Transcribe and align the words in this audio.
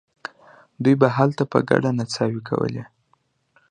دوی 0.83 0.95
به 1.01 1.07
هلته 1.17 1.43
په 1.51 1.59
ګډه 1.69 1.89
نڅاوې 1.99 2.41
کولې. 2.49 2.83